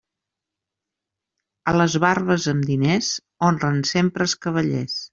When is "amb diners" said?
2.55-3.13